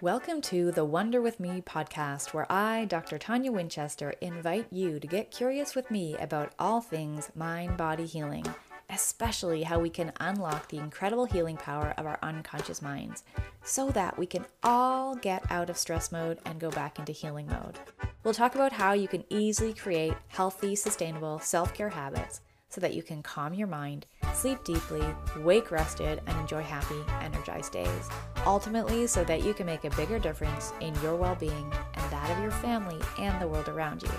Welcome 0.00 0.42
to 0.42 0.70
the 0.70 0.84
Wonder 0.84 1.20
with 1.20 1.40
Me 1.40 1.60
podcast, 1.60 2.32
where 2.32 2.46
I, 2.52 2.84
Dr. 2.84 3.18
Tonia 3.18 3.50
Winchester, 3.50 4.14
invite 4.20 4.68
you 4.70 5.00
to 5.00 5.06
get 5.08 5.32
curious 5.32 5.74
with 5.74 5.90
me 5.90 6.16
about 6.18 6.52
all 6.56 6.80
things 6.80 7.32
mind 7.34 7.76
body 7.76 8.06
healing, 8.06 8.44
especially 8.90 9.64
how 9.64 9.80
we 9.80 9.90
can 9.90 10.12
unlock 10.20 10.68
the 10.68 10.78
incredible 10.78 11.24
healing 11.24 11.56
power 11.56 11.94
of 11.98 12.06
our 12.06 12.20
unconscious 12.22 12.80
minds 12.80 13.24
so 13.64 13.90
that 13.90 14.16
we 14.16 14.24
can 14.24 14.46
all 14.62 15.16
get 15.16 15.42
out 15.50 15.68
of 15.68 15.76
stress 15.76 16.12
mode 16.12 16.38
and 16.44 16.60
go 16.60 16.70
back 16.70 17.00
into 17.00 17.10
healing 17.10 17.48
mode. 17.48 17.76
We'll 18.22 18.34
talk 18.34 18.54
about 18.54 18.74
how 18.74 18.92
you 18.92 19.08
can 19.08 19.24
easily 19.30 19.74
create 19.74 20.14
healthy, 20.28 20.76
sustainable 20.76 21.40
self 21.40 21.74
care 21.74 21.90
habits 21.90 22.40
so 22.68 22.80
that 22.80 22.94
you 22.94 23.02
can 23.02 23.22
calm 23.22 23.54
your 23.54 23.66
mind, 23.66 24.06
sleep 24.34 24.62
deeply, 24.64 25.02
wake 25.38 25.70
rested, 25.70 26.20
and 26.26 26.38
enjoy 26.38 26.62
happy, 26.62 27.00
energized 27.22 27.72
days. 27.72 28.08
Ultimately, 28.46 29.06
so 29.06 29.24
that 29.24 29.42
you 29.42 29.54
can 29.54 29.66
make 29.66 29.84
a 29.84 29.90
bigger 29.90 30.18
difference 30.18 30.72
in 30.80 30.94
your 31.02 31.16
well 31.16 31.34
being 31.34 31.72
and 31.94 32.10
that 32.10 32.30
of 32.30 32.42
your 32.42 32.50
family 32.50 33.00
and 33.18 33.40
the 33.40 33.48
world 33.48 33.68
around 33.68 34.02
you. 34.02 34.10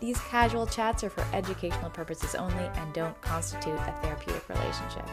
These 0.00 0.20
casual 0.20 0.66
chats 0.66 1.02
are 1.02 1.10
for 1.10 1.24
educational 1.32 1.90
purposes 1.90 2.34
only 2.34 2.64
and 2.74 2.92
don't 2.92 3.18
constitute 3.22 3.74
a 3.74 3.98
therapeutic 4.02 4.48
relationship. 4.48 5.08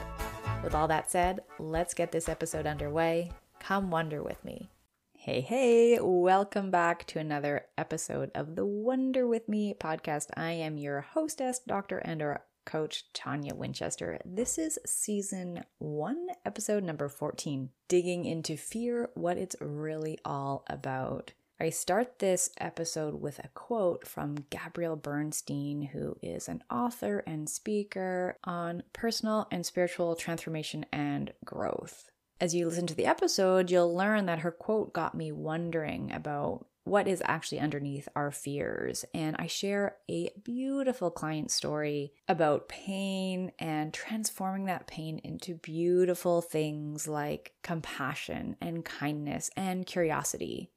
With 0.63 0.75
all 0.75 0.87
that 0.89 1.09
said, 1.09 1.39
let's 1.59 1.93
get 1.93 2.11
this 2.11 2.29
episode 2.29 2.67
underway. 2.67 3.31
Come 3.59 3.89
wonder 3.89 4.21
with 4.21 4.43
me. 4.43 4.69
Hey, 5.13 5.41
hey, 5.41 5.99
welcome 6.01 6.71
back 6.71 7.05
to 7.07 7.19
another 7.19 7.67
episode 7.77 8.31
of 8.33 8.55
the 8.55 8.65
Wonder 8.65 9.27
With 9.27 9.47
Me 9.47 9.75
podcast. 9.79 10.29
I 10.35 10.53
am 10.53 10.77
your 10.77 11.01
hostess, 11.01 11.59
Dr. 11.59 12.01
Ender 12.03 12.41
coach 12.65 13.05
Tonia 13.13 13.53
Winchester. 13.53 14.19
This 14.25 14.57
is 14.57 14.79
season 14.85 15.63
one, 15.79 16.27
episode 16.45 16.83
number 16.83 17.09
14 17.09 17.69
Digging 17.87 18.25
into 18.25 18.57
Fear 18.57 19.09
What 19.13 19.37
It's 19.37 19.55
Really 19.59 20.17
All 20.23 20.63
About. 20.67 21.33
I 21.59 21.69
start 21.69 22.17
this 22.17 22.49
episode 22.59 23.21
with 23.21 23.37
a 23.37 23.47
quote 23.49 24.07
from 24.07 24.45
Gabrielle 24.49 24.95
Bernstein, 24.95 25.83
who 25.93 26.17
is 26.21 26.47
an 26.47 26.63
author 26.71 27.19
and 27.27 27.47
speaker 27.47 28.37
on 28.43 28.81
personal 28.93 29.47
and 29.51 29.63
spiritual 29.63 30.15
transformation 30.15 30.87
and 30.91 31.31
growth. 31.45 32.09
As 32.39 32.55
you 32.55 32.67
listen 32.67 32.87
to 32.87 32.95
the 32.95 33.05
episode, 33.05 33.69
you'll 33.69 33.95
learn 33.95 34.25
that 34.25 34.39
her 34.39 34.51
quote 34.51 34.91
got 34.91 35.13
me 35.13 35.31
wondering 35.31 36.11
about 36.11 36.65
what 36.83 37.07
is 37.07 37.21
actually 37.25 37.59
underneath 37.59 38.07
our 38.15 38.31
fears. 38.31 39.05
And 39.13 39.35
I 39.37 39.47
share 39.47 39.97
a 40.09 40.31
beautiful 40.43 41.11
client 41.11 41.51
story 41.51 42.13
about 42.27 42.69
pain 42.69 43.51
and 43.59 43.93
transforming 43.93 44.65
that 44.65 44.87
pain 44.87 45.19
into 45.19 45.55
beautiful 45.55 46.41
things 46.41 47.07
like 47.07 47.53
compassion 47.61 48.55
and 48.59 48.83
kindness 48.83 49.51
and 49.55 49.85
curiosity. 49.85 50.71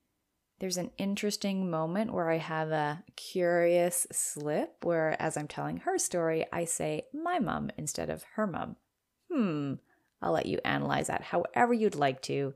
There's 0.60 0.77
an 0.77 0.92
interesting 0.98 1.69
moment 1.70 2.12
where 2.12 2.30
I 2.30 2.38
have 2.38 2.70
a 2.70 3.02
curious 3.16 4.06
slip 4.12 4.84
where, 4.84 5.20
as 5.20 5.36
I'm 5.36 5.48
telling 5.48 5.78
her 5.78 5.98
story, 5.98 6.47
I 6.52 6.64
say 6.64 7.06
my 7.12 7.38
mom 7.38 7.70
instead 7.77 8.08
of 8.08 8.25
her 8.34 8.47
mom. 8.47 8.77
Hmm, 9.32 9.75
I'll 10.22 10.32
let 10.32 10.47
you 10.47 10.60
analyze 10.64 11.08
that 11.08 11.22
however 11.22 11.75
you'd 11.75 11.97
like 11.97 12.22
to, 12.22 12.55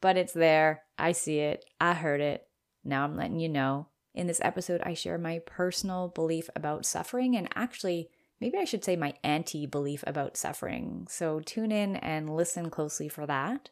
but 0.00 0.16
it's 0.16 0.34
there. 0.34 0.82
I 0.98 1.12
see 1.12 1.38
it. 1.38 1.64
I 1.80 1.94
heard 1.94 2.20
it. 2.20 2.47
Now 2.84 3.04
I'm 3.04 3.16
letting 3.16 3.40
you 3.40 3.48
know. 3.48 3.88
In 4.14 4.26
this 4.26 4.40
episode, 4.42 4.80
I 4.84 4.94
share 4.94 5.18
my 5.18 5.40
personal 5.46 6.08
belief 6.08 6.50
about 6.56 6.86
suffering 6.86 7.36
and 7.36 7.48
actually, 7.54 8.08
maybe 8.40 8.58
I 8.58 8.64
should 8.64 8.84
say 8.84 8.96
my 8.96 9.14
anti 9.22 9.66
belief 9.66 10.02
about 10.06 10.36
suffering. 10.36 11.06
So 11.08 11.40
tune 11.40 11.70
in 11.70 11.96
and 11.96 12.34
listen 12.34 12.70
closely 12.70 13.08
for 13.08 13.26
that. 13.26 13.70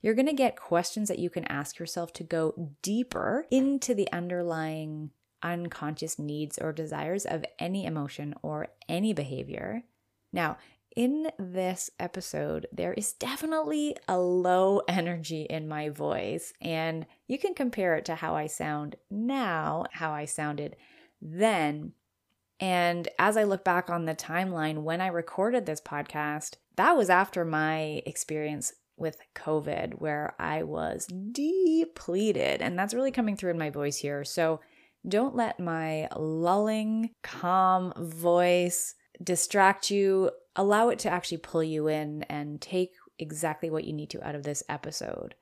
You're 0.00 0.14
going 0.14 0.26
to 0.26 0.34
get 0.34 0.54
questions 0.54 1.08
that 1.08 1.18
you 1.18 1.30
can 1.30 1.46
ask 1.46 1.78
yourself 1.78 2.12
to 2.14 2.24
go 2.24 2.72
deeper 2.82 3.46
into 3.50 3.94
the 3.94 4.10
underlying 4.12 5.10
unconscious 5.42 6.18
needs 6.18 6.58
or 6.58 6.72
desires 6.72 7.24
of 7.24 7.44
any 7.58 7.86
emotion 7.86 8.34
or 8.42 8.68
any 8.88 9.12
behavior. 9.12 9.84
Now, 10.32 10.58
in 10.96 11.28
this 11.38 11.90
episode, 11.98 12.66
there 12.72 12.92
is 12.92 13.14
definitely 13.14 13.96
a 14.06 14.18
low 14.18 14.80
energy 14.88 15.42
in 15.42 15.68
my 15.68 15.88
voice, 15.88 16.52
and 16.60 17.06
you 17.26 17.38
can 17.38 17.54
compare 17.54 17.96
it 17.96 18.04
to 18.06 18.14
how 18.14 18.34
I 18.36 18.46
sound 18.46 18.96
now, 19.10 19.86
how 19.92 20.12
I 20.12 20.24
sounded 20.24 20.76
then. 21.20 21.92
And 22.60 23.08
as 23.18 23.36
I 23.36 23.44
look 23.44 23.64
back 23.64 23.90
on 23.90 24.04
the 24.04 24.14
timeline 24.14 24.82
when 24.82 25.00
I 25.00 25.08
recorded 25.08 25.66
this 25.66 25.80
podcast, 25.80 26.54
that 26.76 26.96
was 26.96 27.10
after 27.10 27.44
my 27.44 28.02
experience 28.06 28.72
with 28.96 29.18
COVID, 29.34 30.00
where 30.00 30.34
I 30.38 30.62
was 30.62 31.06
depleted. 31.06 32.62
And 32.62 32.78
that's 32.78 32.94
really 32.94 33.10
coming 33.10 33.36
through 33.36 33.50
in 33.50 33.58
my 33.58 33.70
voice 33.70 33.96
here. 33.96 34.22
So 34.22 34.60
don't 35.06 35.34
let 35.34 35.58
my 35.58 36.08
lulling, 36.16 37.10
calm 37.22 37.92
voice 37.96 38.94
distract 39.22 39.90
you 39.90 40.30
allow 40.56 40.88
it 40.88 40.98
to 41.00 41.10
actually 41.10 41.38
pull 41.38 41.62
you 41.62 41.88
in 41.88 42.22
and 42.24 42.60
take 42.60 42.92
exactly 43.18 43.70
what 43.70 43.84
you 43.84 43.92
need 43.92 44.10
to 44.10 44.26
out 44.26 44.34
of 44.34 44.42
this 44.42 44.62
episode. 44.68 45.34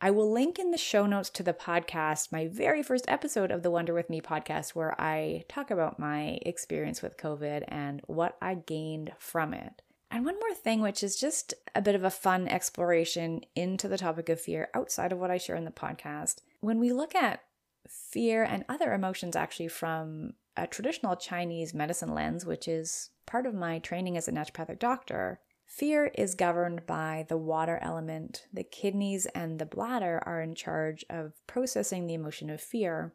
I 0.00 0.12
will 0.12 0.30
link 0.30 0.60
in 0.60 0.70
the 0.70 0.78
show 0.78 1.06
notes 1.06 1.28
to 1.30 1.42
the 1.42 1.52
podcast, 1.52 2.30
my 2.30 2.46
very 2.46 2.84
first 2.84 3.04
episode 3.08 3.50
of 3.50 3.64
the 3.64 3.70
Wonder 3.70 3.92
With 3.92 4.08
Me 4.08 4.20
podcast, 4.20 4.70
where 4.70 4.98
I 5.00 5.44
talk 5.48 5.72
about 5.72 5.98
my 5.98 6.38
experience 6.42 7.02
with 7.02 7.16
COVID 7.16 7.64
and 7.66 8.00
what 8.06 8.36
I 8.40 8.54
gained 8.54 9.12
from 9.18 9.52
it. 9.52 9.82
And 10.10 10.24
one 10.24 10.38
more 10.38 10.54
thing, 10.54 10.80
which 10.80 11.02
is 11.02 11.16
just 11.16 11.52
a 11.74 11.82
bit 11.82 11.96
of 11.96 12.04
a 12.04 12.10
fun 12.10 12.46
exploration 12.46 13.40
into 13.56 13.88
the 13.88 13.98
topic 13.98 14.28
of 14.28 14.40
fear 14.40 14.68
outside 14.72 15.12
of 15.12 15.18
what 15.18 15.32
I 15.32 15.36
share 15.36 15.56
in 15.56 15.64
the 15.64 15.70
podcast. 15.72 16.36
When 16.60 16.78
we 16.78 16.92
look 16.92 17.16
at 17.16 17.42
fear 17.88 18.44
and 18.44 18.64
other 18.68 18.92
emotions 18.92 19.34
actually 19.34 19.68
from 19.68 20.34
a 20.58 20.66
traditional 20.66 21.16
Chinese 21.16 21.72
medicine 21.72 22.14
lens, 22.14 22.44
which 22.44 22.66
is 22.66 23.10
part 23.26 23.46
of 23.46 23.54
my 23.54 23.78
training 23.78 24.16
as 24.16 24.28
a 24.28 24.32
naturopathic 24.32 24.78
doctor, 24.78 25.40
fear 25.64 26.10
is 26.14 26.34
governed 26.34 26.86
by 26.86 27.24
the 27.28 27.36
water 27.36 27.78
element. 27.80 28.46
The 28.52 28.64
kidneys 28.64 29.26
and 29.26 29.58
the 29.58 29.66
bladder 29.66 30.20
are 30.26 30.42
in 30.42 30.54
charge 30.54 31.04
of 31.08 31.34
processing 31.46 32.06
the 32.06 32.14
emotion 32.14 32.50
of 32.50 32.60
fear. 32.60 33.14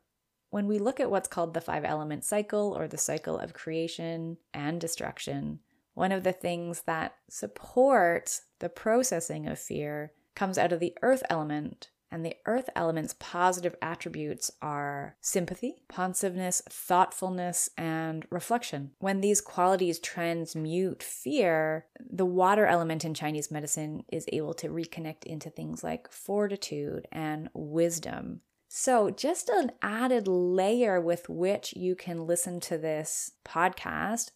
When 0.50 0.68
we 0.68 0.78
look 0.78 1.00
at 1.00 1.12
what's 1.12 1.28
called 1.28 1.54
the 1.54 1.62
five 1.62 1.84
element 1.84 2.24
cycle 2.24 2.76
or 2.78 2.88
the 2.88 2.98
cycle 2.98 3.38
of 3.38 3.54
creation 3.54 4.38
and 4.54 4.80
destruction, 4.80 5.60
one 5.96 6.12
of 6.12 6.24
the 6.24 6.32
things 6.32 6.84
that 6.84 7.16
supports 7.30 8.44
the 8.60 8.70
processing 8.70 9.48
of 9.48 9.60
fear 9.60 10.14
comes 10.36 10.58
out 10.58 10.72
of 10.72 10.80
the 10.80 10.96
earth 11.02 11.24
element, 11.30 11.90
and 12.14 12.24
the 12.24 12.36
earth 12.46 12.70
element's 12.76 13.16
positive 13.18 13.76
attributes 13.82 14.52
are 14.62 15.16
sympathy, 15.20 15.78
pensiveness, 15.90 16.62
thoughtfulness, 16.70 17.72
and 17.76 18.28
reflection. 18.30 18.92
When 19.00 19.22
these 19.22 19.42
qualities 19.42 19.98
transmute 19.98 21.02
fear, 21.02 21.88
the 22.00 22.26
water 22.26 22.68
element 22.68 23.04
in 23.04 23.16
Chinese 23.16 23.50
medicine 23.50 24.04
is 24.12 24.28
able 24.32 24.54
to 24.54 24.70
reconnect 24.70 25.24
into 25.24 25.50
things 25.50 25.84
like 25.84 26.12
fortitude 26.12 27.08
and 27.12 27.50
wisdom. 27.56 28.42
So, 28.68 29.10
just 29.10 29.50
an 29.50 29.72
added 29.82 30.28
layer 30.28 31.02
with 31.02 31.28
which 31.30 31.74
you 31.76 31.96
can 31.96 32.28
listen 32.28 32.60
to 32.62 32.78
this 32.78 33.32
podcast 33.44 34.30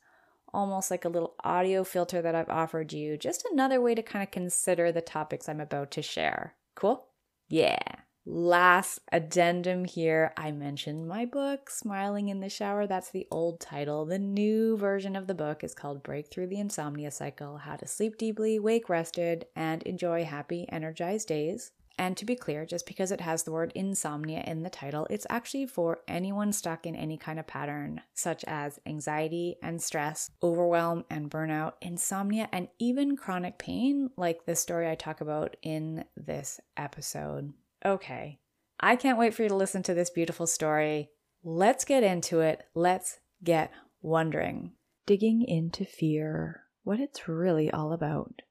almost 0.53 0.89
like 0.89 1.05
a 1.05 1.09
little 1.09 1.35
audio 1.43 1.83
filter 1.83 2.21
that 2.21 2.33
I've 2.33 2.49
offered 2.49 2.91
you, 2.93 3.17
just 3.17 3.45
another 3.51 3.81
way 3.81 3.93
to 3.93 4.01
kind 4.01 4.23
of 4.23 4.31
consider 4.31 4.91
the 4.91 5.01
topics 5.01 5.47
I'm 5.47 5.59
about 5.59 5.91
to 5.91 6.01
share. 6.01 6.55
Cool? 6.73 7.05
Yeah. 7.47 7.78
Last 8.25 9.00
addendum 9.09 9.85
here. 9.85 10.34
I 10.35 10.52
mentioned 10.52 11.08
my 11.08 11.24
book, 11.24 11.69
Smiling 11.69 12.28
in 12.28 12.41
the 12.41 12.50
Shower. 12.50 12.85
That's 12.85 13.09
the 13.09 13.25
old 13.31 13.62
title. 13.62 14.06
The 14.06 14.19
new 14.19 14.75
version 14.75 15.16
of 15.16 15.28
the 15.28 15.34
book 15.34 15.63
is 15.63 15.74
called 15.74 16.03
Break 16.03 16.28
Through 16.28 16.47
the 16.47 16.59
Insomnia 16.59 17.09
Cycle 17.09 17.59
How 17.59 17.78
to 17.78 17.88
Sleep 17.88 18.18
Deeply, 18.18 18.59
Wake 18.59 18.90
Rested, 18.90 19.46
and 19.56 19.81
Enjoy 19.84 20.25
Happy, 20.25 20.68
Energized 20.68 21.30
Days. 21.30 21.72
And 21.97 22.16
to 22.18 22.25
be 22.25 22.35
clear, 22.35 22.66
just 22.66 22.85
because 22.85 23.12
it 23.12 23.22
has 23.22 23.44
the 23.44 23.52
word 23.52 23.72
insomnia 23.73 24.44
in 24.46 24.61
the 24.61 24.70
title, 24.70 25.08
it's 25.09 25.26
actually 25.29 25.66
for 25.66 26.02
anyone 26.08 26.53
stuck 26.53 26.85
in 26.85 26.96
any 26.96 27.17
kind 27.17 27.40
of 27.40 27.47
pattern, 27.47 28.02
such 28.14 28.44
as 28.46 28.79
anxiety 28.85 29.55
and 29.64 29.82
stress, 29.82 30.29
overwhelm 30.44 31.05
and 31.09 31.32
burnout, 31.32 31.73
insomnia, 31.82 32.49
and 32.52 32.67
even 32.78 33.17
chronic 33.17 33.58
pain, 33.58 34.11
like 34.16 34.46
the 34.46 34.55
story 34.55 34.88
I 34.90 34.96
talk 34.96 35.22
about 35.22 35.58
in 35.64 36.05
this 36.16 36.59
episode. 36.78 37.53
Okay, 37.84 38.40
I 38.79 38.96
can't 38.96 39.17
wait 39.17 39.34
for 39.34 39.43
you 39.43 39.50
to 39.50 39.55
listen 39.55 39.82
to 39.84 39.96
this 39.96 40.11
beautiful 40.11 40.46
story. 40.46 41.09
Let's 41.43 41.84
get 41.84 42.03
into 42.03 42.41
it. 42.41 42.64
Let's 42.76 43.20
get 43.43 43.72
wondering. 44.02 44.73
Digging 45.08 45.41
into 45.41 45.85
fear, 45.85 46.64
what 46.84 47.00
it's 47.00 47.28
really 47.28 47.72
all 47.72 47.91
about. 47.91 48.41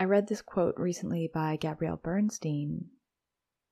I 0.00 0.04
read 0.04 0.28
this 0.28 0.42
quote 0.42 0.76
recently 0.78 1.26
by 1.26 1.56
Gabrielle 1.56 1.96
Bernstein. 1.96 2.90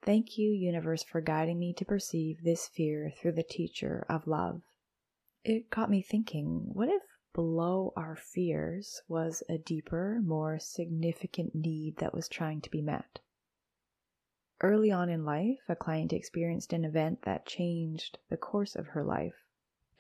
Thank 0.02 0.36
you, 0.36 0.50
universe, 0.50 1.04
for 1.04 1.20
guiding 1.20 1.60
me 1.60 1.72
to 1.74 1.84
perceive 1.84 2.42
this 2.42 2.66
fear 2.66 3.12
through 3.16 3.34
the 3.34 3.44
teacher 3.44 4.04
of 4.08 4.26
love. 4.26 4.62
It 5.44 5.70
got 5.70 5.88
me 5.88 6.02
thinking 6.02 6.70
what 6.72 6.88
if 6.88 7.02
below 7.32 7.92
our 7.96 8.16
fears 8.16 9.02
was 9.06 9.44
a 9.48 9.56
deeper, 9.56 10.20
more 10.20 10.58
significant 10.58 11.54
need 11.54 11.98
that 11.98 12.12
was 12.12 12.28
trying 12.28 12.60
to 12.62 12.70
be 12.70 12.82
met? 12.82 13.20
Early 14.60 14.90
on 14.90 15.08
in 15.08 15.24
life, 15.24 15.60
a 15.68 15.76
client 15.76 16.12
experienced 16.12 16.72
an 16.72 16.84
event 16.84 17.22
that 17.22 17.46
changed 17.46 18.18
the 18.30 18.36
course 18.36 18.74
of 18.74 18.88
her 18.88 19.04
life. 19.04 19.44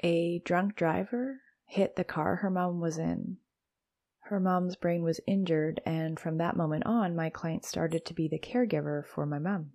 A 0.02 0.40
drunk 0.40 0.74
driver 0.74 1.42
hit 1.66 1.94
the 1.94 2.02
car 2.02 2.34
her 2.36 2.50
mom 2.50 2.80
was 2.80 2.98
in. 2.98 3.36
Her 4.28 4.40
mom's 4.40 4.74
brain 4.74 5.04
was 5.04 5.20
injured, 5.24 5.80
and 5.86 6.18
from 6.18 6.36
that 6.38 6.56
moment 6.56 6.84
on, 6.84 7.14
my 7.14 7.30
client 7.30 7.64
started 7.64 8.04
to 8.04 8.12
be 8.12 8.26
the 8.26 8.40
caregiver 8.40 9.06
for 9.06 9.24
my 9.24 9.38
mom. 9.38 9.70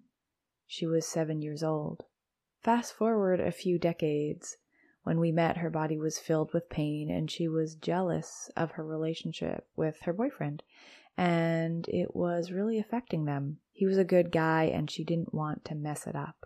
She 0.67 0.85
was 0.85 1.07
seven 1.07 1.41
years 1.41 1.63
old. 1.63 2.03
Fast 2.59 2.91
forward 2.91 3.39
a 3.39 3.53
few 3.53 3.79
decades. 3.79 4.57
When 5.03 5.21
we 5.21 5.31
met, 5.31 5.55
her 5.55 5.69
body 5.69 5.97
was 5.97 6.19
filled 6.19 6.51
with 6.53 6.67
pain, 6.67 7.09
and 7.09 7.31
she 7.31 7.47
was 7.47 7.75
jealous 7.75 8.51
of 8.57 8.71
her 8.71 8.85
relationship 8.85 9.69
with 9.77 10.01
her 10.01 10.11
boyfriend, 10.11 10.63
and 11.15 11.87
it 11.87 12.13
was 12.13 12.51
really 12.51 12.77
affecting 12.77 13.23
them. 13.23 13.59
He 13.71 13.85
was 13.85 13.97
a 13.97 14.03
good 14.03 14.33
guy, 14.33 14.65
and 14.65 14.91
she 14.91 15.05
didn't 15.05 15.33
want 15.33 15.63
to 15.63 15.75
mess 15.75 16.05
it 16.05 16.15
up. 16.17 16.45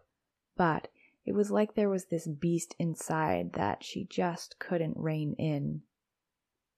But 0.56 0.90
it 1.25 1.34
was 1.34 1.50
like 1.50 1.74
there 1.74 1.90
was 1.90 2.06
this 2.06 2.28
beast 2.28 2.75
inside 2.78 3.54
that 3.54 3.84
she 3.84 4.06
just 4.06 4.60
couldn't 4.60 4.96
rein 4.96 5.34
in 5.40 5.81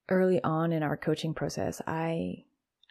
early 0.09 0.43
on 0.43 0.71
in 0.71 0.83
our 0.83 0.97
coaching 0.97 1.33
process, 1.33 1.81
I 1.85 2.45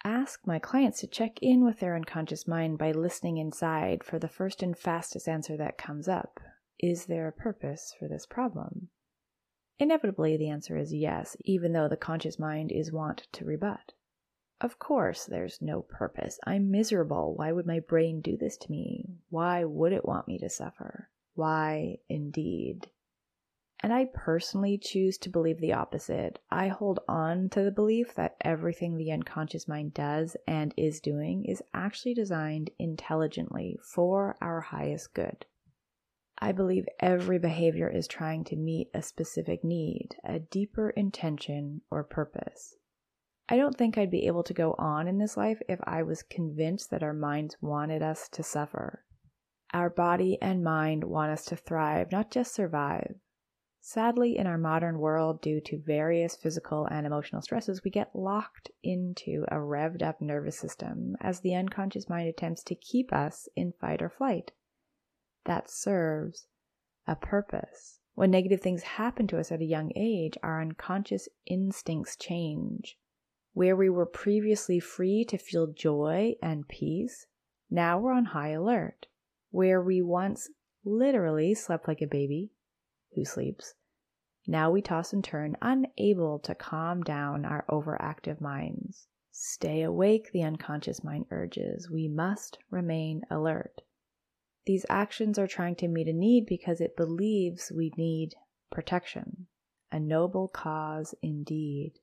ask 0.05 0.47
my 0.47 0.59
clients 0.59 1.01
to 1.01 1.07
check 1.07 1.39
in 1.43 1.65
with 1.65 1.81
their 1.81 1.97
unconscious 1.97 2.47
mind 2.47 2.79
by 2.79 2.93
listening 2.93 3.39
inside 3.39 4.05
for 4.05 4.19
the 4.19 4.29
first 4.29 4.63
and 4.63 4.77
fastest 4.77 5.29
answer 5.29 5.57
that 5.57 5.79
comes 5.79 6.09
up 6.09 6.41
Is 6.79 7.07
there 7.07 7.27
a 7.27 7.33
purpose 7.33 7.95
for 7.99 8.07
this 8.07 8.27
problem? 8.27 8.89
Inevitably, 9.79 10.37
the 10.37 10.49
answer 10.49 10.77
is 10.77 10.95
yes, 10.95 11.37
even 11.45 11.73
though 11.73 11.89
the 11.89 11.97
conscious 11.97 12.39
mind 12.39 12.73
is 12.73 12.93
wont 12.93 13.27
to 13.33 13.45
rebut. 13.45 13.93
Of 14.61 14.79
course, 14.79 15.27
there's 15.27 15.61
no 15.61 15.83
purpose. 15.83 16.39
I'm 16.47 16.71
miserable. 16.71 17.35
Why 17.35 17.53
would 17.53 17.67
my 17.67 17.81
brain 17.81 18.23
do 18.23 18.39
this 18.39 18.57
to 18.59 18.71
me? 18.71 19.19
Why 19.29 19.65
would 19.65 19.93
it 19.93 20.07
want 20.07 20.29
me 20.29 20.39
to 20.39 20.49
suffer? 20.49 21.11
Why, 21.35 21.99
indeed? 22.09 22.89
And 23.87 23.95
I 23.95 24.07
personally 24.07 24.79
choose 24.79 25.17
to 25.19 25.31
believe 25.31 25.61
the 25.61 25.75
opposite. 25.75 26.41
I 26.51 26.67
hold 26.67 26.99
on 27.07 27.49
to 27.51 27.63
the 27.63 27.71
belief 27.71 28.17
that 28.17 28.35
everything 28.41 28.97
the 28.97 29.13
unconscious 29.13 29.69
mind 29.69 29.95
does 29.95 30.37
and 30.45 30.75
is 30.77 30.99
doing 30.99 31.45
is 31.45 31.63
actually 31.73 32.15
designed 32.15 32.71
intelligently 32.81 33.79
for 33.81 34.37
our 34.41 34.61
highest 34.61 35.15
good. 35.15 35.47
I 36.37 36.51
believe 36.51 36.89
every 36.99 37.39
behavior 37.39 37.89
is 37.89 38.09
trying 38.09 38.43
to 38.47 38.57
meet 38.57 38.91
a 38.93 39.03
specific 39.03 39.63
need, 39.63 40.17
a 40.25 40.41
deeper 40.41 40.91
intention 40.91 41.83
or 41.89 42.03
purpose. 42.03 42.75
I 43.49 43.57
don't 43.57 43.79
think 43.79 43.97
I'd 43.97 44.11
be 44.11 44.27
able 44.27 44.43
to 44.43 44.53
go 44.53 44.75
on 44.79 45.07
in 45.07 45.19
this 45.19 45.37
life 45.37 45.63
if 45.69 45.79
I 45.85 46.03
was 46.03 46.25
convinced 46.25 46.91
that 46.91 47.05
our 47.05 47.15
minds 47.15 47.57
wanted 47.61 48.03
us 48.03 48.29
to 48.31 48.43
suffer. 48.43 49.05
Our 49.73 49.91
body 49.91 50.39
and 50.43 50.65
mind 50.65 51.05
want 51.05 51.31
us 51.31 51.45
to 51.45 51.57
thrive, 51.57 52.11
not 52.11 52.33
just 52.33 52.53
survive. 52.53 53.15
Sadly, 53.89 54.37
in 54.37 54.49
our 54.49 54.59
modern 54.59 54.99
world, 54.99 55.41
due 55.41 55.61
to 55.61 55.79
various 55.79 56.35
physical 56.35 56.87
and 56.87 57.07
emotional 57.07 57.41
stresses, 57.41 57.85
we 57.85 57.91
get 57.93 58.17
locked 58.17 58.69
into 58.83 59.45
a 59.47 59.59
revved 59.59 60.03
up 60.03 60.21
nervous 60.21 60.59
system 60.59 61.15
as 61.21 61.39
the 61.39 61.55
unconscious 61.55 62.09
mind 62.09 62.29
attempts 62.29 62.65
to 62.65 62.75
keep 62.75 63.13
us 63.13 63.49
in 63.55 63.71
fight 63.81 64.03
or 64.03 64.11
flight. 64.11 64.51
That 65.45 65.71
serves 65.71 66.49
a 67.07 67.15
purpose. 67.15 68.01
When 68.17 68.33
negative 68.33 68.61
things 68.61 68.83
happen 68.83 69.29
to 69.29 69.39
us 69.39 69.53
at 69.53 69.61
a 69.61 69.65
young 69.65 69.93
age, 69.95 70.37
our 70.43 70.61
unconscious 70.61 71.29
instincts 71.47 72.17
change. 72.17 72.99
Where 73.53 73.77
we 73.77 73.89
were 73.89 74.05
previously 74.05 74.81
free 74.81 75.25
to 75.27 75.39
feel 75.39 75.69
joy 75.69 76.35
and 76.43 76.67
peace, 76.67 77.27
now 77.71 78.01
we're 78.01 78.15
on 78.15 78.25
high 78.25 78.51
alert. 78.51 79.07
Where 79.53 79.81
we 79.81 80.03
once 80.03 80.51
literally 80.85 81.55
slept 81.55 81.87
like 81.87 82.03
a 82.03 82.09
baby, 82.09 82.51
who 83.15 83.25
sleeps. 83.25 83.75
Now 84.49 84.71
we 84.71 84.81
toss 84.81 85.13
and 85.13 85.25
turn, 85.25 85.57
unable 85.61 86.39
to 86.41 86.55
calm 86.55 87.03
down 87.03 87.45
our 87.45 87.65
overactive 87.69 88.41
minds. 88.41 89.09
Stay 89.33 89.83
awake, 89.83 90.31
the 90.33 90.45
unconscious 90.45 91.03
mind 91.03 91.27
urges. 91.31 91.91
We 91.91 92.09
must 92.09 92.59
remain 92.71 93.23
alert. 93.29 93.83
These 94.65 94.87
actions 94.89 95.39
are 95.39 95.47
trying 95.47 95.75
to 95.77 95.89
meet 95.89 96.09
a 96.09 96.13
need 96.13 96.47
because 96.47 96.81
it 96.81 96.97
believes 96.97 97.71
we 97.71 97.93
need 97.97 98.35
protection. 98.71 99.49
A 99.91 100.01
noble 100.01 100.49
cause 100.49 101.15
indeed. 101.23 101.99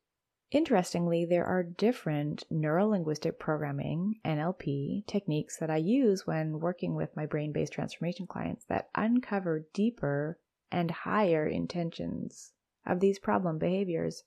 Interestingly, 0.51 1.25
there 1.25 1.45
are 1.45 1.63
different 1.63 2.43
neurolinguistic 2.51 3.39
programming 3.39 4.19
NLP 4.23 5.07
techniques 5.07 5.57
that 5.57 5.71
I 5.71 5.77
use 5.77 6.27
when 6.27 6.59
working 6.59 6.93
with 6.93 7.15
my 7.15 7.25
brain 7.25 7.51
based 7.51 7.73
transformation 7.73 8.27
clients 8.27 8.63
that 8.65 8.89
uncover 8.95 9.65
deeper 9.73 10.37
and 10.73 10.91
higher 10.91 11.47
intentions 11.47 12.51
of 12.85 12.99
these 12.99 13.19
problem 13.19 13.57
behaviors. 13.57 14.23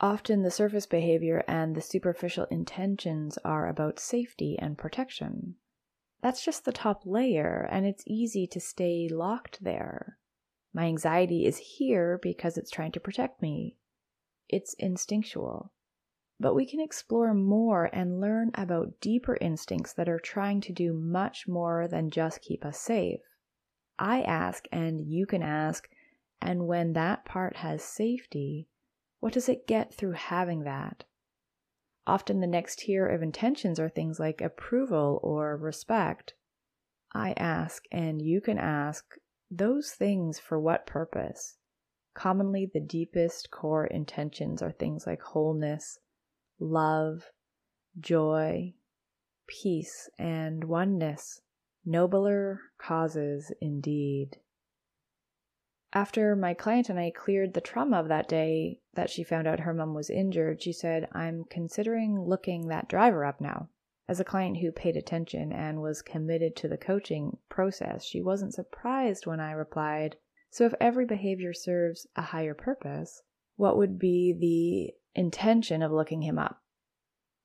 Often 0.00 0.42
the 0.42 0.50
surface 0.50 0.86
behavior 0.86 1.44
and 1.46 1.76
the 1.76 1.82
superficial 1.82 2.46
intentions 2.50 3.38
are 3.44 3.68
about 3.68 4.00
safety 4.00 4.58
and 4.58 4.78
protection. 4.78 5.56
That's 6.22 6.44
just 6.44 6.64
the 6.64 6.72
top 6.72 7.02
layer, 7.04 7.68
and 7.70 7.86
it's 7.86 8.02
easy 8.06 8.46
to 8.48 8.60
stay 8.60 9.08
locked 9.08 9.62
there. 9.62 10.18
My 10.72 10.86
anxiety 10.86 11.44
is 11.44 11.58
here 11.58 12.18
because 12.22 12.56
it's 12.56 12.70
trying 12.70 12.92
to 12.92 13.00
protect 13.00 13.42
me. 13.42 13.76
It's 14.48 14.74
instinctual. 14.74 15.72
But 16.38 16.54
we 16.54 16.64
can 16.64 16.80
explore 16.80 17.34
more 17.34 17.90
and 17.92 18.20
learn 18.20 18.50
about 18.54 19.00
deeper 19.00 19.36
instincts 19.40 19.92
that 19.92 20.08
are 20.08 20.18
trying 20.18 20.62
to 20.62 20.72
do 20.72 20.92
much 20.92 21.46
more 21.46 21.86
than 21.86 22.10
just 22.10 22.40
keep 22.40 22.64
us 22.64 22.80
safe. 22.80 23.20
I 24.00 24.22
ask 24.22 24.64
and 24.72 25.06
you 25.06 25.26
can 25.26 25.42
ask, 25.42 25.86
and 26.40 26.66
when 26.66 26.94
that 26.94 27.26
part 27.26 27.56
has 27.56 27.84
safety, 27.84 28.66
what 29.20 29.34
does 29.34 29.46
it 29.46 29.66
get 29.66 29.92
through 29.92 30.12
having 30.12 30.64
that? 30.64 31.04
Often 32.06 32.40
the 32.40 32.46
next 32.46 32.78
tier 32.78 33.06
of 33.06 33.22
intentions 33.22 33.78
are 33.78 33.90
things 33.90 34.18
like 34.18 34.40
approval 34.40 35.20
or 35.22 35.54
respect. 35.54 36.32
I 37.12 37.32
ask, 37.36 37.84
and 37.92 38.22
you 38.22 38.40
can 38.40 38.56
ask, 38.56 39.04
those 39.50 39.90
things 39.90 40.38
for 40.38 40.58
what 40.58 40.86
purpose? 40.86 41.58
Commonly, 42.14 42.70
the 42.72 42.80
deepest 42.80 43.50
core 43.50 43.86
intentions 43.86 44.62
are 44.62 44.72
things 44.72 45.06
like 45.06 45.20
wholeness, 45.20 45.98
love, 46.58 47.30
joy, 47.98 48.72
peace, 49.46 50.08
and 50.18 50.64
oneness 50.64 51.42
nobler 51.84 52.60
causes 52.78 53.52
indeed. 53.60 54.38
After 55.92 56.36
my 56.36 56.54
client 56.54 56.88
and 56.88 57.00
I 57.00 57.10
cleared 57.10 57.52
the 57.52 57.60
trauma 57.60 57.98
of 57.98 58.08
that 58.08 58.28
day 58.28 58.80
that 58.94 59.10
she 59.10 59.24
found 59.24 59.48
out 59.48 59.60
her 59.60 59.74
mom 59.74 59.92
was 59.92 60.08
injured, 60.08 60.62
she 60.62 60.72
said, 60.72 61.08
I'm 61.12 61.44
considering 61.44 62.20
looking 62.20 62.68
that 62.68 62.88
driver 62.88 63.24
up 63.24 63.40
now. 63.40 63.70
As 64.08 64.20
a 64.20 64.24
client 64.24 64.58
who 64.58 64.70
paid 64.70 64.96
attention 64.96 65.52
and 65.52 65.82
was 65.82 66.02
committed 66.02 66.54
to 66.56 66.68
the 66.68 66.76
coaching 66.76 67.38
process, 67.48 68.04
she 68.04 68.20
wasn't 68.20 68.54
surprised 68.54 69.26
when 69.26 69.40
I 69.40 69.52
replied, 69.52 70.16
So 70.50 70.64
if 70.64 70.74
every 70.80 71.06
behavior 71.06 71.52
serves 71.52 72.06
a 72.14 72.22
higher 72.22 72.54
purpose, 72.54 73.22
what 73.56 73.76
would 73.76 73.98
be 73.98 74.32
the 74.32 75.20
intention 75.20 75.82
of 75.82 75.92
looking 75.92 76.22
him 76.22 76.38
up? 76.38 76.59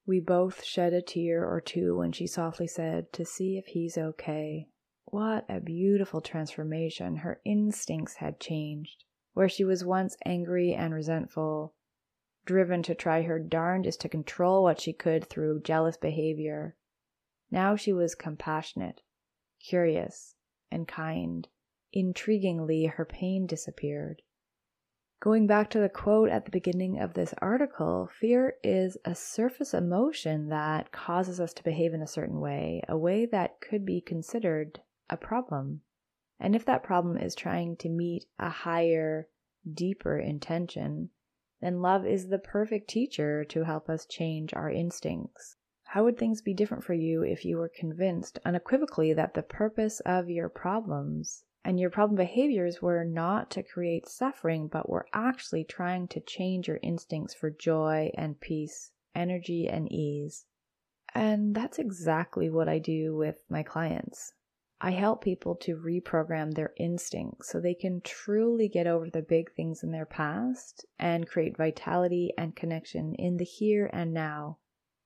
We 0.08 0.20
both 0.20 0.64
shed 0.64 0.94
a 0.94 1.02
tear 1.02 1.46
or 1.46 1.60
two 1.60 1.98
when 1.98 2.12
she 2.12 2.28
softly 2.28 2.68
said, 2.68 3.12
To 3.14 3.26
see 3.26 3.58
if 3.58 3.68
he's 3.68 3.98
okay. 3.98 4.68
What 5.06 5.46
a 5.50 5.60
beautiful 5.60 6.22
transformation. 6.22 7.18
Her 7.18 7.42
instincts 7.44 8.16
had 8.16 8.40
changed. 8.40 9.04
Where 9.34 9.50
she 9.50 9.64
was 9.64 9.84
once 9.84 10.16
angry 10.26 10.74
and 10.74 10.94
resentful, 10.94 11.74
driven 12.46 12.84
to 12.84 12.96
try 12.96 13.24
her 13.24 13.40
darndest 13.40 14.00
to 14.02 14.10
control 14.10 14.64
what 14.64 14.80
she 14.80 14.94
could 14.94 15.26
through 15.26 15.62
jealous 15.62 15.98
behavior, 15.98 16.76
now 17.52 17.76
she 17.76 17.94
was 17.94 18.16
compassionate, 18.16 19.02
curious, 19.60 20.36
and 20.72 20.88
kind. 20.88 21.48
Intriguingly, 21.94 22.90
her 22.92 23.06
pain 23.06 23.46
disappeared. 23.46 24.22
Going 25.22 25.48
back 25.48 25.70
to 25.70 25.80
the 25.80 25.90
quote 25.90 26.30
at 26.30 26.46
the 26.46 26.52
beginning 26.52 27.00
of 27.00 27.14
this 27.14 27.34
article, 27.38 28.08
fear 28.08 28.58
is 28.64 28.98
a 29.06 29.16
surface 29.16 29.74
emotion 29.74 30.50
that 30.50 30.92
causes 30.92 31.40
us 31.40 31.54
to 31.54 31.64
behave 31.64 31.94
in 31.94 32.02
a 32.02 32.08
certain 32.08 32.40
way, 32.42 32.84
a 32.88 32.98
way 32.98 33.26
that 33.26 33.62
could 33.62 33.86
be 33.86 34.02
considered 34.02 34.82
a 35.10 35.18
problem. 35.18 35.82
And 36.40 36.56
if 36.56 36.66
that 36.66 36.84
problem 36.84 37.18
is 37.18 37.34
trying 37.34 37.78
to 37.78 37.90
meet 37.90 38.26
a 38.38 38.50
higher, 38.50 39.30
deeper 39.74 40.20
intention, 40.20 41.12
then 41.62 41.82
love 41.82 42.06
is 42.06 42.28
the 42.28 42.38
perfect 42.38 42.90
teacher 42.90 43.46
to 43.46 43.64
help 43.64 43.90
us 43.90 44.06
change 44.06 44.54
our 44.54 44.70
instincts. 44.70 45.56
How 45.86 46.04
would 46.04 46.18
things 46.18 46.42
be 46.42 46.54
different 46.54 46.84
for 46.84 46.94
you 46.94 47.24
if 47.24 47.46
you 47.46 47.58
were 47.58 47.70
convinced 47.70 48.38
unequivocally 48.44 49.14
that 49.14 49.34
the 49.34 49.44
purpose 49.44 50.02
of 50.02 50.30
your 50.30 50.50
problems 50.50 51.46
and 51.66 51.80
your 51.80 51.90
problem 51.90 52.16
behaviors 52.16 52.80
were 52.80 53.04
not 53.04 53.50
to 53.50 53.64
create 53.64 54.08
suffering, 54.08 54.68
but 54.68 54.88
were 54.88 55.08
actually 55.14 55.64
trying 55.64 56.08
to 56.08 56.20
change 56.20 56.68
your 56.68 56.80
instincts 56.84 57.34
for 57.34 57.50
joy 57.50 58.12
and 58.14 58.40
peace, 58.40 58.92
energy 59.16 59.68
and 59.68 59.92
ease. 59.92 60.46
And 61.16 61.56
that's 61.56 61.80
exactly 61.80 62.52
what 62.52 62.70
I 62.70 62.78
do 62.78 63.16
with 63.16 63.44
my 63.50 63.64
clients. 63.64 64.34
I 64.80 64.92
help 64.92 65.24
people 65.24 65.56
to 65.56 65.76
reprogram 65.76 66.54
their 66.54 66.72
instincts 66.78 67.50
so 67.50 67.60
they 67.60 67.74
can 67.74 68.02
truly 68.02 68.68
get 68.68 68.86
over 68.86 69.10
the 69.10 69.24
big 69.24 69.52
things 69.54 69.82
in 69.82 69.92
their 69.92 70.06
past 70.06 70.86
and 71.00 71.28
create 71.28 71.58
vitality 71.58 72.32
and 72.38 72.56
connection 72.56 73.16
in 73.16 73.38
the 73.38 73.44
here 73.44 73.90
and 73.92 74.14
now 74.14 74.60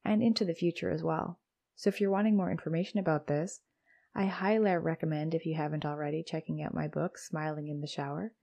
and 0.03 0.21
into 0.21 0.43
the 0.43 0.53
future 0.53 0.89
as 0.89 1.03
well. 1.03 1.39
So, 1.77 1.87
if 1.87 2.01
you're 2.01 2.11
wanting 2.11 2.35
more 2.35 2.51
information 2.51 2.99
about 2.99 3.27
this, 3.27 3.61
I 4.19 4.25
highly 4.25 4.75
recommend, 4.75 5.33
if 5.33 5.45
you 5.45 5.55
haven't 5.55 5.85
already, 5.85 6.23
checking 6.23 6.61
out 6.61 6.73
my 6.73 6.89
book, 6.89 7.17
Smiling 7.17 7.69
in 7.69 7.79
the 7.79 7.87
Shower 7.87 8.33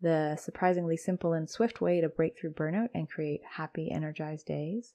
The 0.00 0.38
Surprisingly 0.40 0.96
Simple 0.96 1.32
and 1.32 1.50
Swift 1.50 1.80
Way 1.80 2.00
to 2.00 2.08
Break 2.08 2.38
Through 2.38 2.52
Burnout 2.52 2.90
and 2.94 3.10
Create 3.10 3.40
Happy, 3.56 3.90
Energized 3.90 4.46
Days. 4.46 4.94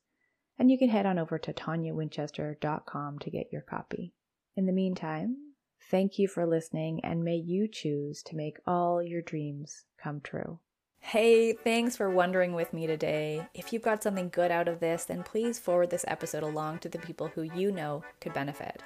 And 0.58 0.72
you 0.72 0.78
can 0.78 0.88
head 0.88 1.06
on 1.06 1.20
over 1.20 1.38
to 1.38 1.52
toniawinchester.com 1.52 3.20
to 3.20 3.30
get 3.30 3.52
your 3.52 3.64
copy. 3.64 4.14
In 4.56 4.66
the 4.66 4.72
meantime, 4.72 5.36
Thank 5.92 6.18
you 6.18 6.30
for 6.30 6.46
listening, 6.46 7.04
and 7.04 7.26
may 7.26 7.36
you 7.36 7.68
choose 7.68 8.24
to 8.24 8.38
make 8.38 8.58
all 8.66 9.04
your 9.04 9.22
dreams 9.22 9.84
come 10.02 10.22
true. 10.22 10.60
Hey, 11.00 11.52
thanks 11.52 11.98
for 11.98 12.10
wondering 12.10 12.54
with 12.54 12.72
me 12.72 12.88
today. 12.88 13.50
If 13.54 13.74
you've 13.74 13.82
got 13.82 14.02
something 14.02 14.30
good 14.30 14.50
out 14.50 14.70
of 14.70 14.80
this, 14.80 15.04
then 15.04 15.24
please 15.24 15.60
forward 15.60 15.90
this 15.90 16.06
episode 16.08 16.44
along 16.44 16.80
to 16.80 16.90
the 16.90 17.00
people 17.00 17.28
who 17.28 17.42
you 17.42 17.72
know 17.72 18.04
could 18.22 18.34
benefit. 18.34 18.82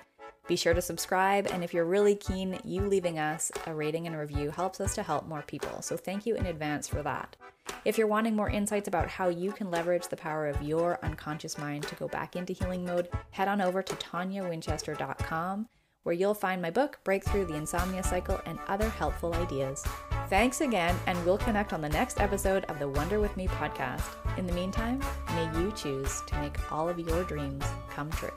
Be 0.48 0.56
sure 0.56 0.74
to 0.74 0.82
subscribe, 0.82 1.48
and 1.48 1.63
if 1.63 1.74
you're 1.74 1.86
really 1.86 2.16
keen, 2.16 2.60
you 2.63 2.82
leaving 2.82 3.20
us 3.20 3.51
a 3.66 3.74
rating 3.74 4.08
and 4.08 4.18
review 4.18 4.50
helps 4.50 4.80
us 4.80 4.96
to 4.96 5.04
help 5.04 5.27
more 5.27 5.42
people. 5.42 5.82
So 5.82 5.98
thank 5.98 6.25
you 6.25 6.36
in 6.36 6.46
advance 6.46 6.88
for 6.88 7.04
that. 7.04 7.36
If 7.84 7.98
you're 7.98 8.08
wanting 8.08 8.36
more 8.36 8.50
insights 8.50 8.88
about 8.88 9.10
how 9.10 9.27
you 9.27 9.51
can 9.51 9.70
leverage 9.70 10.08
the 10.08 10.16
power 10.16 10.48
of 10.48 10.62
your 10.62 11.00
unconscious 11.04 11.58
mind 11.58 11.84
to 11.84 11.96
go 11.96 12.08
back 12.08 12.36
into 12.36 12.54
healing 12.54 12.86
mode, 12.86 13.10
head 13.32 13.48
on 13.48 13.62
over 13.62 13.84
to 13.84 13.96
toniawinchester.com 13.96 15.68
where 16.08 16.16
you'll 16.16 16.34
find 16.34 16.62
my 16.62 16.72
book, 16.72 16.98
Breakthrough 17.04 17.46
the 17.46 17.56
Insomnia 17.56 18.01
Cycle, 18.01 18.39
and 18.46 18.58
other 18.70 18.88
helpful 18.88 19.34
ideas. 19.34 19.86
Thanks 20.30 20.62
again, 20.62 20.96
and 21.06 21.25
we'll 21.25 21.38
connect 21.38 21.74
on 21.74 21.82
the 21.82 21.89
next 21.89 22.22
episode 22.22 22.63
of 22.70 22.80
the 22.80 22.88
Wonder 22.88 23.20
With 23.20 23.36
Me 23.36 23.46
podcast. 23.46 24.16
In 24.38 24.48
the 24.48 24.54
meantime, 24.54 25.04
may 25.36 25.51
you 25.60 25.74
choose 25.74 26.22
to 26.27 26.39
make 26.39 26.72
all 26.72 26.88
of 26.88 26.98
your 26.98 27.25
dreams 27.25 27.66
come 27.89 28.10
true. 28.12 28.32